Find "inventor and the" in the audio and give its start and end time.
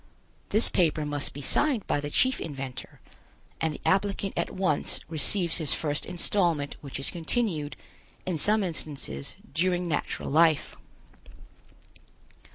2.41-3.81